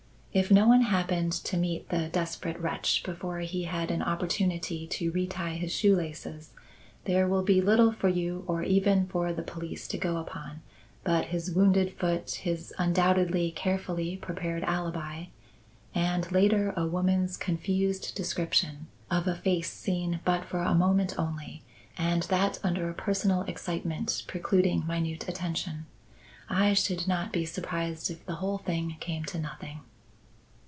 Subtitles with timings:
[0.33, 5.11] If no one happened to meet the desperate wretch before he had an opportunity to
[5.11, 6.51] retie his shoe laces,
[7.03, 10.61] there will be little for you or even for the police to go upon
[11.03, 15.25] but his wounded foot, his undoubtedly carefully prepared alibi,
[15.93, 21.61] and later, a woman's confused description of a face seen but for a moment only
[21.97, 25.87] and that under a personal excitement precluding minute attention.
[26.47, 29.81] I should not be surprised if the whole thing came to nothing."